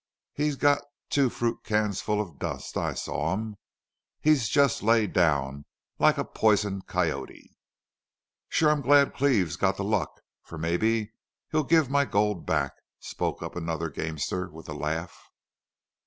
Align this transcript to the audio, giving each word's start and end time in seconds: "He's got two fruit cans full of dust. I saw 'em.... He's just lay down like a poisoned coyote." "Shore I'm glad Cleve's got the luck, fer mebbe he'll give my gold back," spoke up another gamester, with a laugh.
"He's 0.33 0.55
got 0.55 0.81
two 1.11 1.29
fruit 1.29 1.63
cans 1.63 2.01
full 2.01 2.19
of 2.19 2.39
dust. 2.39 2.75
I 2.75 2.95
saw 2.95 3.33
'em.... 3.33 3.55
He's 4.19 4.49
just 4.49 4.81
lay 4.81 5.05
down 5.05 5.65
like 5.99 6.17
a 6.17 6.25
poisoned 6.25 6.87
coyote." 6.87 7.51
"Shore 8.49 8.71
I'm 8.71 8.81
glad 8.81 9.13
Cleve's 9.13 9.57
got 9.57 9.77
the 9.77 9.83
luck, 9.83 10.19
fer 10.41 10.57
mebbe 10.57 11.09
he'll 11.51 11.63
give 11.63 11.91
my 11.91 12.05
gold 12.05 12.47
back," 12.47 12.71
spoke 12.99 13.43
up 13.43 13.55
another 13.55 13.91
gamester, 13.91 14.49
with 14.49 14.67
a 14.67 14.73
laugh. 14.73 15.29